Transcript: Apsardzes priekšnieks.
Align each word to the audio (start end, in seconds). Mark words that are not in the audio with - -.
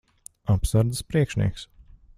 Apsardzes 0.53 1.03
priekšnieks. 1.11 1.69